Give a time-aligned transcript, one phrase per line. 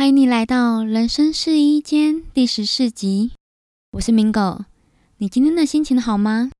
[0.00, 3.32] 欢迎你来到人生试衣间第十四集，
[3.90, 4.64] 我是明狗。
[5.18, 6.50] 你今天的心情好吗？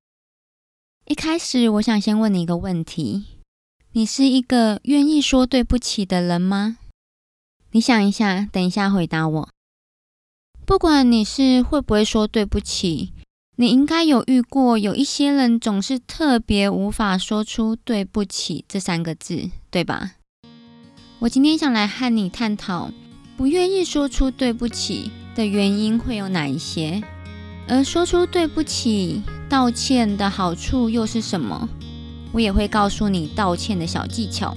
[1.07, 3.25] 一开始，我想先问你一个问题：
[3.93, 6.77] 你是一个愿意说对不起的人吗？
[7.71, 9.49] 你想一下，等一下回答我。
[10.67, 13.15] 不管你是会不会说对不起，
[13.57, 20.17] 你应该有遇过有一些人总是特别无法说出对不起这三个字，对吧？
[21.21, 22.93] 我今天想来和你探讨。
[23.41, 27.03] 不愿意说出对不起的原因会有哪一些？
[27.67, 31.67] 而说出对不起、道歉的好处又是什么？
[32.33, 34.55] 我也会告诉你道歉的小技巧。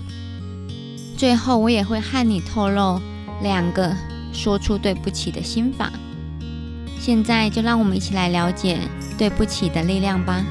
[1.16, 3.00] 最后，我也会和你透露
[3.42, 3.96] 两个
[4.34, 5.90] 说出对不起的心法。
[7.00, 8.82] 现在就让我们一起来了解
[9.18, 10.44] 对不起的力量吧。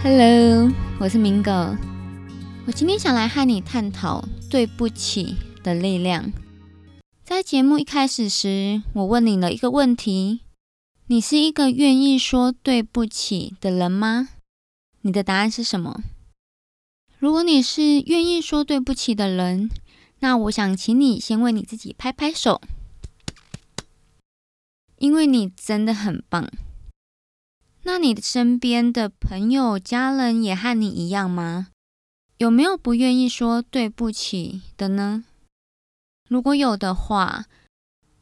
[0.00, 1.76] Hello，我是明哥。
[2.68, 6.32] 我今天想来和你探讨对不起的力量。
[7.24, 10.42] 在节目一开始时，我问你了一个问题：
[11.08, 14.28] 你是一个愿意说对不起的人吗？
[15.00, 16.00] 你的答案是什么？
[17.18, 19.68] 如果你是愿意说对不起的人，
[20.20, 22.60] 那我想请你先为你自己拍拍手，
[24.98, 26.48] 因为你真的很棒。
[27.88, 31.68] 那你身边的朋友、家人也和你一样吗？
[32.36, 35.24] 有没有不愿意说对不起的呢？
[36.28, 37.46] 如果有的话，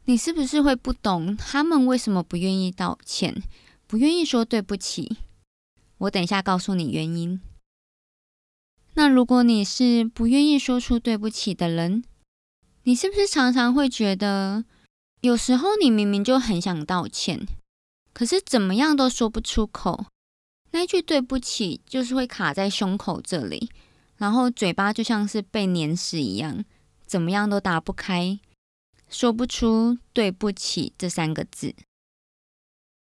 [0.05, 3.43] 你是不是会不懂他们为什么不愿意道歉、
[3.85, 5.17] 不愿意说对不起？
[5.97, 7.41] 我等一下告诉你原因。
[8.93, 12.05] 那如果你是不愿意说出对不起的人，
[12.83, 14.63] 你是不是常常会觉得，
[15.19, 17.45] 有时候你明明就很想道歉？
[18.17, 20.07] 可是怎么样都说不出口，
[20.71, 23.69] 那句对不起就是会卡在胸口这里，
[24.15, 26.65] 然后嘴巴就像是被碾死一样，
[27.05, 28.39] 怎么样都打不开，
[29.07, 31.75] 说不出对不起这三个字。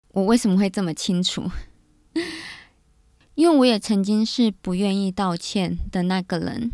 [0.10, 1.50] 我为什么会这么清楚？
[3.36, 6.74] 因为我也曾经是不愿意道歉的那个人。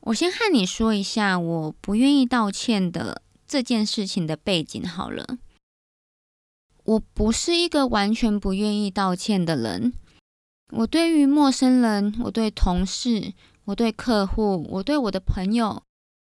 [0.00, 5.38] 我先和你说一下我不愿意道歉的这件事情的背景好了。
[6.86, 9.92] 我不是一个完全不愿意道歉的人。
[10.70, 13.32] 我对于陌生人，我对同事，
[13.64, 15.82] 我对客户，我对我的朋友，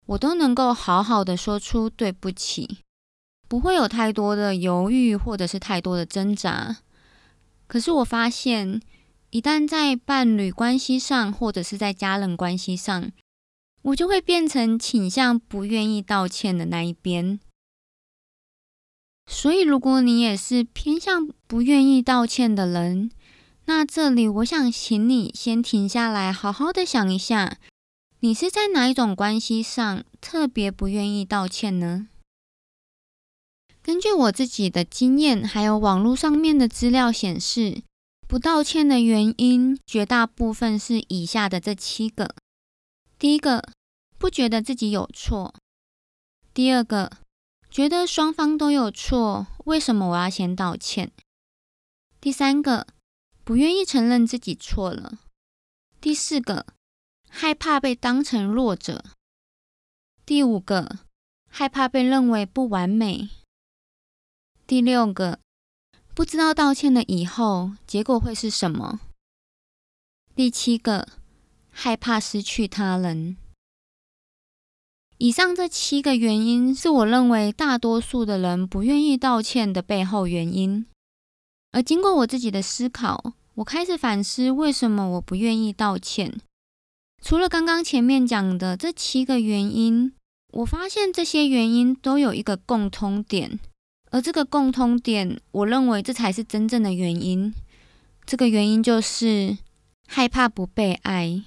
[0.06, 2.80] 我都能够好好的说出对不起，
[3.48, 6.78] 不会有太多的犹豫或者是太多的挣扎。
[7.68, 8.82] 可是我发现，
[9.30, 13.12] 一旦在伴侣关系上，或者是在家人关系上，
[13.84, 17.40] 我就会变成倾向不愿意道歉的那一边。
[19.32, 23.12] 所以，如果你也是偏向不愿意道歉的人，
[23.66, 27.60] 那这里我想请你先停下来，好好的想一下，
[28.22, 32.08] 你是在哪一种关系上特别不愿意道歉呢？
[33.84, 37.84] 根据我自己的经验，还有网络上面的资料显示，
[38.28, 42.34] 不道歉的原因绝大部分是以下的这七个：
[43.20, 43.64] 第一个，
[44.18, 45.54] 不觉得自己有错；
[46.52, 47.12] 第二个。
[47.70, 51.12] 觉得双方都有错，为什么我要先道歉？
[52.20, 52.88] 第三个，
[53.44, 55.20] 不愿意承认自己错了。
[56.02, 56.66] 第四个，
[57.30, 59.06] 害怕被当成弱者。
[60.26, 61.00] 第五个，
[61.48, 63.30] 害怕被认为不完美。
[64.66, 65.40] 第六个，
[66.14, 69.00] 不知道道歉了以后结果会是什么。
[70.36, 71.08] 第七个，
[71.72, 73.38] 害怕失去他人。
[75.20, 80.86] 以上这七个原因是我认为大多数的人不愿意道歉的背后原因。
[81.72, 86.40] 而经过我自己的思考，我开始反思为什么我不愿意道歉。
[87.22, 90.14] 除了刚刚前面讲的这七个原因，
[90.54, 93.60] 我发现这些原因都有一个共通点，
[94.12, 97.54] 而这个共通点，我认为这才是真正的原因。
[98.26, 99.58] 这个原因就是
[100.08, 101.44] 害怕不被爱，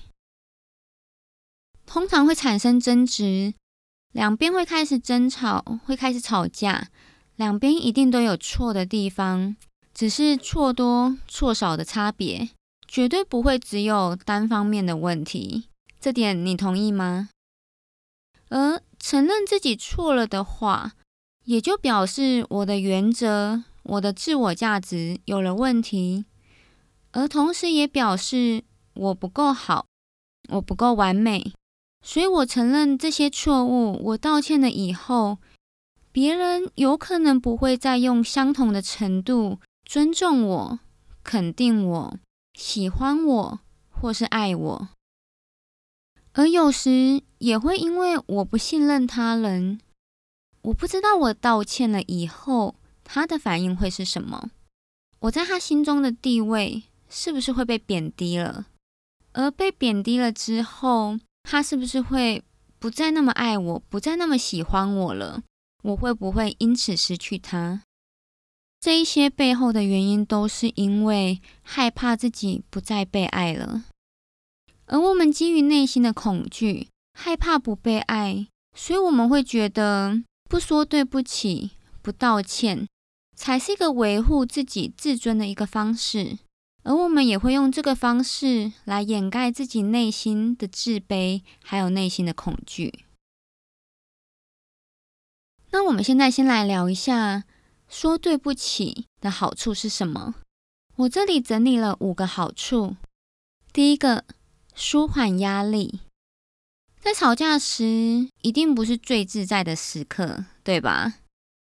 [1.87, 3.55] 通常会产生争执。
[4.13, 6.89] 两边会开始争吵，会开始吵架，
[7.37, 9.57] 两边一定都有错的地方，
[9.95, 12.51] 只是错多错少的差别，
[12.87, 15.65] 绝对不会只有单方面的问题。
[15.99, 17.31] 这点你同意吗？
[18.51, 20.93] 而承认自己错了的话，
[21.45, 26.27] 也就表示我的原则、我的自我价值有了问题，
[27.13, 28.63] 而同时也表示
[28.93, 29.87] 我不够好，
[30.51, 31.55] 我不够完美。
[32.03, 35.39] 所以，我承认这些错误，我道歉了以后，
[36.11, 40.81] 别人有可能不会再用相同的程度尊重我、
[41.23, 42.19] 肯定我、
[42.55, 44.89] 喜欢我或是爱我，
[46.33, 49.81] 而有时也会因为我不信任他人，
[50.63, 52.75] 我不知道我道歉了以后
[53.05, 54.51] 他的反应会是什么，
[55.21, 58.67] 我在他心中的地位是不是会被贬低了？
[59.33, 62.43] 而被贬低了之后，他是不是会
[62.79, 65.43] 不再那么爱我，不再那么喜欢我了？
[65.83, 67.83] 我会不会因此失去他？
[68.81, 73.85] 这一些背后的原因都是因为害怕自己不再被爱了。
[74.87, 78.47] 而我们基于内心的恐惧，害怕不被爱，
[78.77, 81.73] 所以我们会觉得不说对不起、
[82.03, 82.89] 不道歉，
[83.37, 86.39] 才是一个维护自己自尊的一个方式。
[86.85, 93.05] 而我们也会用这个方式来掩盖自己内心的自卑，还有内心的恐惧。
[95.71, 97.45] 那我们现在先来聊一下，
[97.89, 100.35] 说对不起的好处是什么？
[100.97, 102.97] 我这里整理了五个好处。
[103.73, 104.25] 第一个，
[104.75, 106.01] 舒缓压力。
[107.01, 111.15] 在吵架时，一定不是最自在的时刻，对吧？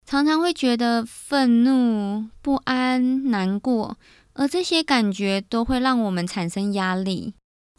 [0.06, 3.96] 常常会觉得愤怒、不安、难过。
[4.34, 7.34] 而这些感觉都会让我们产生压力，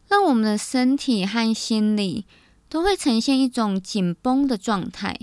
[0.07, 2.25] 让我们的身体和心理
[2.69, 5.18] 都会呈现一种紧绷的状态。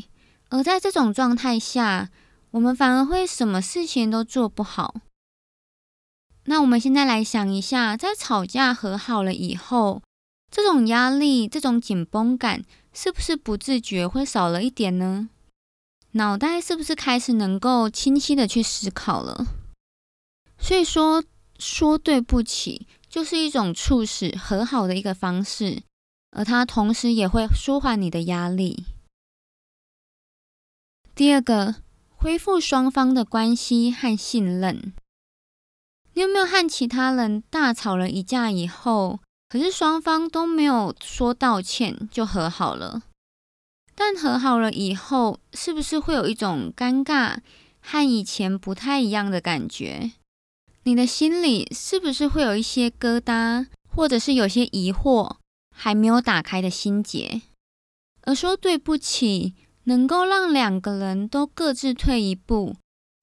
[0.49, 2.09] 而在这种状态下，
[2.53, 4.95] 我们反而会什么事情都做不好。
[6.45, 10.03] 那我们现在来想一下，在吵架和好了以后，
[10.51, 12.65] 这种压力、这种紧绷感，
[12.95, 15.29] 是不是不自觉会少了一点呢？
[16.13, 19.58] 脑袋是不是开始能够清晰的去思考了？
[20.59, 21.25] 所以说，
[21.59, 25.83] 说对不起就是一种促使和好的一个方式，
[26.31, 28.85] 而它同时也会舒缓你的压力。
[31.15, 31.77] 第二个，
[32.09, 34.93] 恢复双方的关系和信任。
[36.15, 43.03] 你有没有和其他人大吵了一架以后，可是双方都没有说道歉就和好了？
[43.95, 47.39] 但和好了以后，是不是会有一种尴尬
[47.81, 50.13] 和以前不太一样的感觉？
[50.89, 55.37] 你的心里是不是会有一些疙瘩，或者是有些疑惑
[55.71, 57.43] 还没有打开的心结？
[58.23, 59.55] 而说对不起，
[59.85, 62.75] 能够让两个人都各自退一步，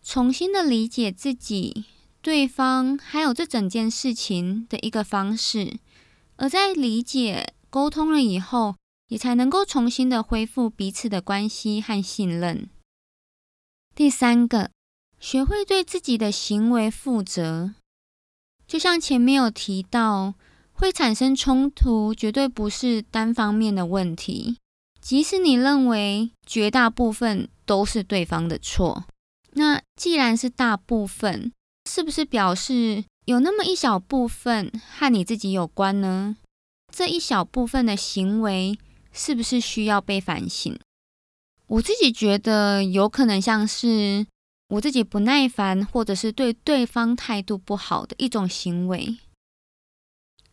[0.03, 1.85] 重新的理解自己、
[2.21, 5.79] 对方，还有这整件事情的一个方式。
[6.35, 8.75] 而在理解、沟通了以后，
[9.07, 12.69] 也才能够重新的恢复彼此的关系和信任。
[13.95, 14.74] 第三个。
[15.19, 17.73] 学会对自己的行为负责，
[18.67, 20.35] 就像前面有提到，
[20.71, 24.57] 会产生冲突，绝对不是单方面的问题。
[25.01, 29.05] 即使你认为绝大部分都是对方的错，
[29.53, 31.51] 那既然是大部分，
[31.89, 36.37] 是不是表示有那么一小部分和你自己有关呢？
[36.91, 38.77] 这一小部分的行为，
[39.11, 40.77] 是不是需要被反省？
[41.67, 44.27] 我自己觉得有可能像是。
[44.75, 49.17] 我自己不耐烦，或者是对对方态度不好的一种行为，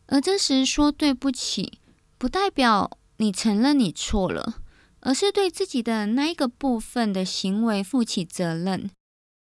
[0.07, 1.79] 而这时说对不起，
[2.19, 4.61] 不代表你承认你错了，
[5.01, 8.91] 而是对自己的那一个部分的行为负起责任，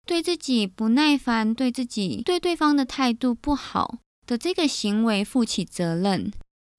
[0.06, 6.32] 对自己不耐烦，对自己对对方的态度不好的这个行为负起责任，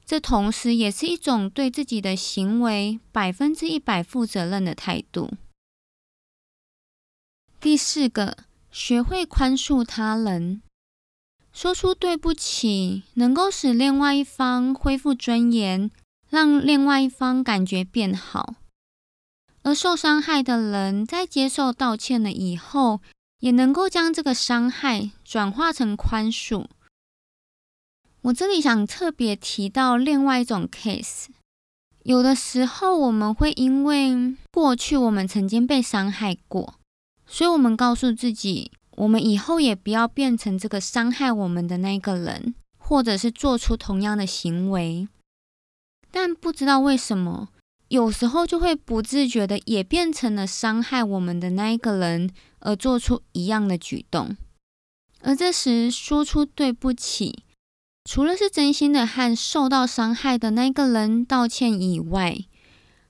[0.04, 5.30] 这同时也是一种对自己的行为百分之一百负责任的态度。
[7.66, 8.38] 第四个，
[8.70, 10.62] 学会宽恕他人，
[11.52, 15.90] 说出对不起，能够使另外一方恢复尊严，
[16.30, 18.54] 让另外一方感觉变好。
[19.64, 23.02] 而受伤害的人在接受道歉了以后，
[23.40, 26.68] 也能够将这个伤害转化成宽恕。
[28.22, 31.30] 我这里想特别提到另外一种 case，
[32.04, 36.76] 有的时候我们会因为过去我们曾经被伤害过。
[37.28, 45.08] 所以，我们告诉自己，我们以后也不要变成这个伤害我们的那个人，或者是做出同样的行为。
[46.12, 47.50] 但不知道为什么，
[47.90, 52.30] 有时候就会不自觉的也变成了伤害我们的那一个人，
[52.60, 54.38] 而做出一样的举动。
[55.22, 57.44] 而这时说出对不起，
[58.06, 62.38] 除了是真心的和受到伤害的那个人道歉以外，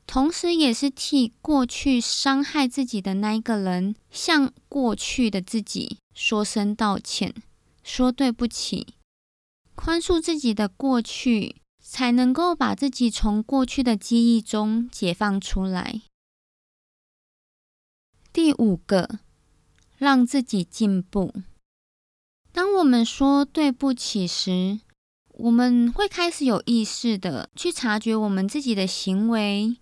[0.08, 7.34] 同时，也是替过去伤害自己的那一个人，向过去的自己说声道歉，
[7.84, 8.96] 说对不起，
[9.76, 16.02] 宽恕自己的过去，才能够把自己从过去的记忆中解放出来。
[18.32, 19.20] 第五个，
[19.98, 21.34] 让自己进步。
[22.52, 24.80] 当我们说对不起时，
[25.30, 29.76] 我们会开始有意识的去察觉我们自己的行为，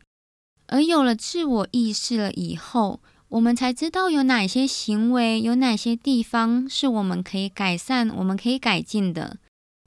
[0.74, 3.00] 而有了自我意识了以后，
[3.30, 9.38] 我们才知道有哪些行为，有哪些地方是我们可以改善、我们可以改进的。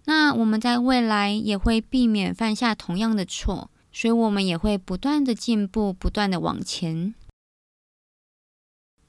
[0.05, 7.17] 那我们在未来也会避免犯下同样的错，所以我们也会不断的进步，不断的往前。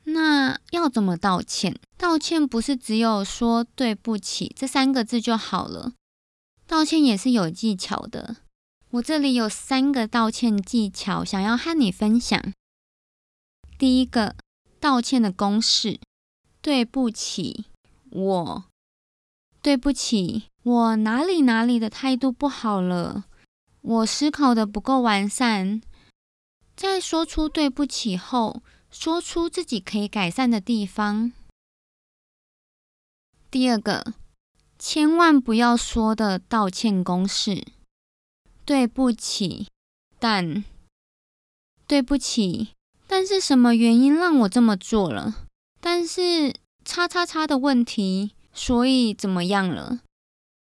[0.05, 1.79] 那要怎么道歉？
[1.95, 5.93] 道歉不是只有说对不起这三个字就好了。
[6.65, 8.37] 道歉也是有技巧的，
[8.91, 12.41] 我这里有三个道歉技巧，想要和你分享。
[13.77, 14.35] 第一个，
[14.79, 15.99] 道歉的公式：
[16.61, 17.65] 对不起，
[18.09, 18.65] 我
[19.61, 23.25] 对不起，我哪里哪里的态度不好了，
[23.81, 25.81] 我思考的不够完善。
[26.75, 31.33] 在说出对不起后，说出自己可以改善的地方。
[33.51, 34.13] 第二个。
[34.79, 37.65] 千万不要说的道歉公式：
[38.67, 39.69] 对不起，
[40.19, 40.65] 但
[41.87, 42.73] 对不起，
[43.07, 45.45] 但是什么原因让我这么做了？
[45.79, 50.01] 但是叉叉叉的问题，所以怎么样了？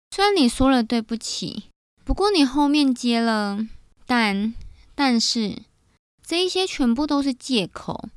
[0.10, 1.64] 虽然你说了对不起，
[2.06, 3.68] 不过你后面接了
[4.06, 4.54] 但，
[4.96, 5.62] 但是
[6.26, 8.08] 这一些全部都是借口。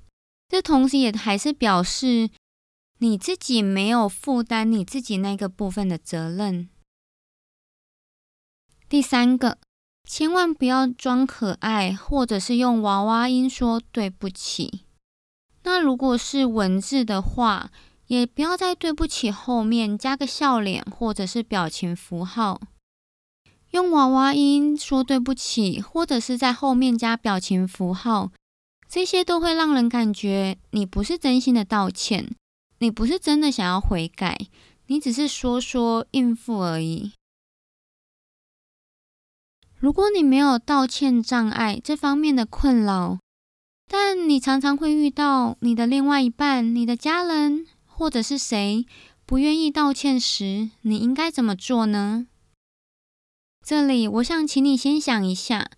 [0.49, 2.31] 这同时也还是表示。
[2.99, 6.71] 你自己没有负担你自己那个部分的责任。
[8.89, 9.59] 第三个，
[10.09, 14.83] 千万不要装可爱，或者是用娃娃音说对不起。
[15.65, 17.71] 那如果是文字的话，
[18.07, 22.61] 也不要在对不起后面加个笑脸或者是表情符号。
[23.71, 28.31] 用娃娃音说对不起，或者是在后面加表情符号，
[28.89, 32.31] 这些都会让人感觉你不是真心的道歉。
[32.79, 34.39] 你不是真的想要悔改，
[34.89, 37.13] 你只是说说应付而已。
[39.85, 43.19] 如果你没有道歉障碍这方面的困扰，
[43.87, 48.87] 但你常常会遇到你的另外一半、你的家人或者是谁
[49.27, 52.27] 不愿意道歉时，你应该怎么做呢？
[53.63, 55.69] 这里我想请你先想一下，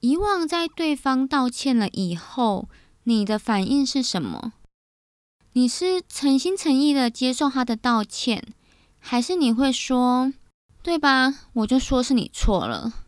[0.00, 2.68] 以往在对方道歉了以后，
[3.04, 4.52] 你的反应是什么？
[5.54, 8.44] 你是诚心诚意的接受他的道歉，
[8.98, 10.34] 还是你会说，
[10.82, 11.34] 对吧？
[11.54, 13.03] 我就说是你错了。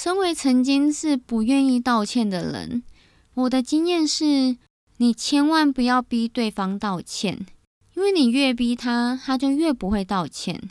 [0.00, 2.84] 身为曾经是不愿意道歉的人，
[3.34, 4.56] 我的经验是，
[4.98, 7.44] 你千万不要逼对方道歉，
[7.96, 10.70] 因为你越逼他，他就越不会道歉。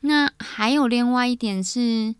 [0.00, 2.16] 那还有另外一点是，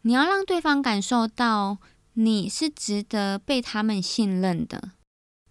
[0.00, 1.76] 你要让对方感受到
[2.14, 4.92] 你是值得被他们信任的。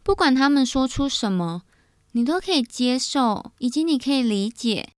[0.02, 1.62] 不管他们说出什么，
[2.14, 4.90] 你都可以接受，以及你可以理解，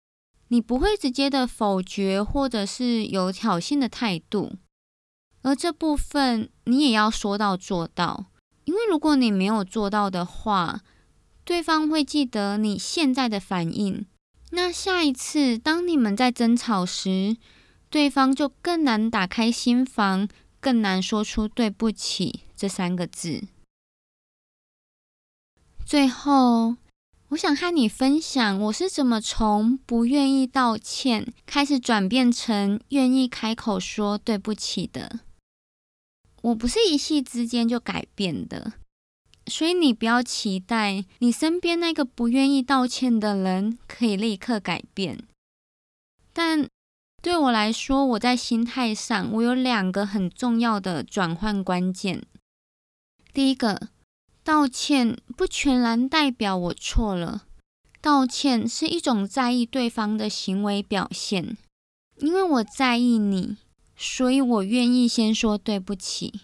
[0.48, 4.54] 你不会直接的否决或者是有挑衅的态度。
[5.44, 8.26] 而这部分你也要说到做到，
[8.66, 10.82] 因为如果你没有做到的话，
[11.44, 14.06] 对方会记得你现在的反应，
[14.52, 17.36] 那下一次当你们在争吵时，
[17.90, 20.28] 对方就更难打开心房，
[20.60, 23.44] 更难说出对不起这三个字。
[25.84, 26.76] 最后，
[27.30, 35.20] 我想和你分享，我是怎么从不愿意道歉开始转变成愿意开口说对不起的。
[36.42, 38.74] 我不是一夕之间就改变的，
[39.48, 45.20] 所以你不要期待你身边那个不愿意道歉的人可以立刻改变。
[46.34, 46.68] 但
[47.22, 52.24] 对我来说，我在心态上，我有两个很重要的转换关键。
[53.34, 53.90] 第一个。
[54.44, 57.46] 道歉不全然代表我错了，
[58.02, 61.56] 道歉是一种在意对方的行为表现。
[62.18, 63.58] 因为我在意你，
[64.04, 66.42] 所以我愿意先说对不起。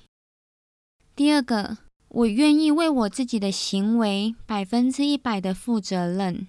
[1.16, 6.48] 第二个，我愿意为我自己的行为百分之一百的负责任。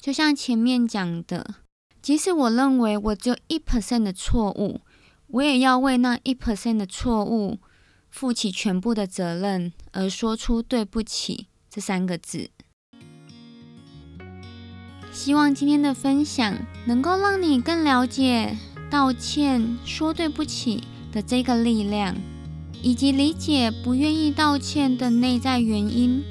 [0.00, 1.56] 就像前面讲的，
[2.00, 4.80] 即使我认为我只有一 percent 的错误，
[5.26, 7.58] 我也要为那一 percent 的错误。
[8.08, 12.50] 负起全部的责任，而说出对不起这三个字。
[15.10, 18.56] 希望今天的分享能够让你更了解
[18.92, 22.14] 道歉、说对不起的这个力量，
[22.82, 26.22] 以及理解不愿意道歉的内在原因，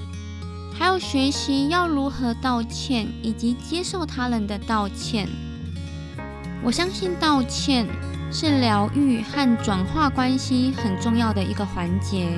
[0.72, 5.28] 还有学习要如何道歉，以及接受他人的道歉。
[6.64, 7.88] 我相信道歉。
[8.34, 12.30] 是疗愈和转化关系很重要的一个环节。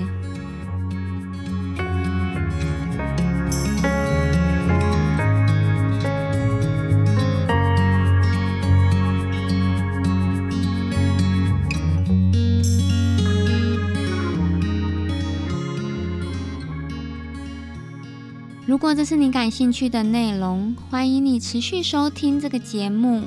[18.66, 23.24] 如果这是你感兴趣的内容，欢迎你持续收听这个节目。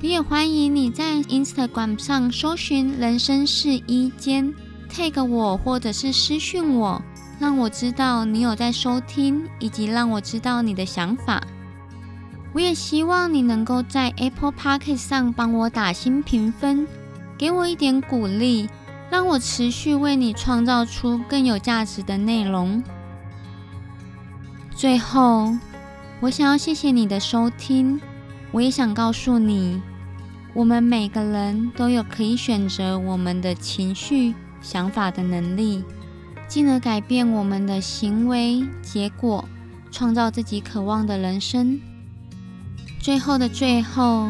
[0.00, 4.54] 我也欢迎你在 Instagram 上搜寻“人生是一间
[4.90, 7.02] ”，tag 我或者是私讯我，
[7.38, 11.42] 让我知道你有在收听，以及让我知道你的想法。
[12.54, 16.86] 我也希望你能够在 Apple Podcast 上帮我打新评分，
[17.36, 18.70] 给我一点鼓励，
[19.10, 22.82] 让我持续为你创造出更有价值的内容。
[24.78, 25.56] 最后，
[26.20, 28.00] 我想要谢谢你的收听。
[28.52, 29.82] 我也想告诉你，
[30.54, 35.82] 我们每个人都有可以选择我们的情绪、想法的能力，
[36.46, 39.48] 进而改变我们的行为结果，
[39.90, 41.80] 创造自己渴望的人生。
[43.00, 44.28] 最后的最后，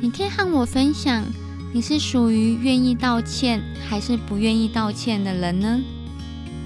[0.00, 1.24] 你可以和我分享，
[1.72, 5.78] 你是属于愿意道歉还是不愿意道歉的人呢？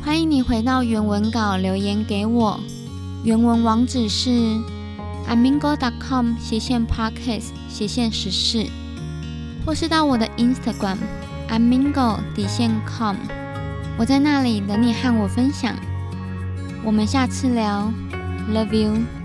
[0.03, 2.59] 欢迎你回到原文稿留言给我。
[3.25, 4.31] 原文网址是
[5.29, 8.67] amingo.com 斜线 podcast 斜线十四，
[9.65, 10.97] 或是到我的 Instagram
[11.49, 13.15] amingo 底线 com，
[13.97, 15.77] 我在那里等你和我分享。
[16.83, 17.93] 我们下次聊
[18.53, 19.22] ，Love you。